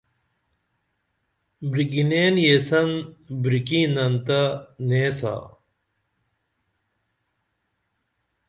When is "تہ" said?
4.25-4.39